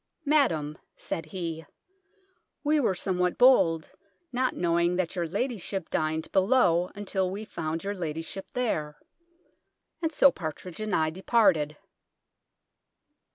[0.39, 1.63] "Madam," saide he,"
[2.63, 3.91] wee wer somewhat bolde,
[4.31, 8.95] not knowing that your lady ship dyned belowe untyll we fonde your ladyship ther."
[10.01, 11.77] And so Partrige and I departed.